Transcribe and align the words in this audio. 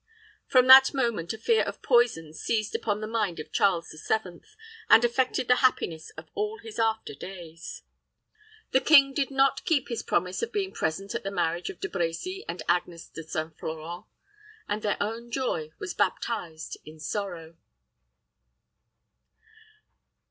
From 0.47 0.65
that 0.65 0.95
moment 0.95 1.31
a 1.31 1.37
fear 1.37 1.61
of 1.61 1.83
poison 1.83 2.33
seized 2.33 2.73
upon 2.73 3.01
the 3.01 3.07
mind 3.07 3.39
of 3.39 3.51
Charles 3.51 3.89
the 3.89 3.99
Seventh, 3.99 4.55
and 4.89 5.05
affected 5.05 5.47
the 5.47 5.57
happiness 5.57 6.09
of 6.17 6.27
all 6.33 6.57
his 6.57 6.79
after 6.79 7.13
days. 7.13 7.83
The 8.71 8.81
king 8.81 9.13
did 9.13 9.29
not 9.29 9.63
keep 9.63 9.89
his 9.89 10.01
promise 10.01 10.41
of 10.41 10.51
being 10.51 10.71
present 10.71 11.13
at 11.13 11.21
the 11.23 11.29
marriage 11.29 11.69
of 11.69 11.79
De 11.79 11.87
Brecy 11.87 12.43
and 12.49 12.63
Agnes 12.67 13.09
de 13.09 13.21
St. 13.21 13.55
Florent, 13.59 14.07
and 14.67 14.81
their 14.81 14.97
own 14.99 15.29
joy 15.29 15.69
was 15.77 15.93
baptized 15.93 16.77
in 16.83 16.99
sorrow. 16.99 17.55